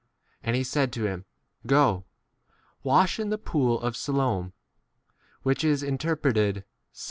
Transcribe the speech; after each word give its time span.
7 0.39 0.47
And 0.47 0.55
he 0.55 0.63
said 0.63 0.91
to 0.93 1.05
him, 1.05 1.25
Go, 1.67 2.05
wash 2.81 3.19
in 3.19 3.29
the 3.29 3.37
pool 3.37 3.79
of 3.79 3.95
Siloam, 3.95 4.51
which 5.43 5.63
is 5.63 5.83
inter 5.83 6.15
preted, 6.15 6.63
Sent. 6.91 6.95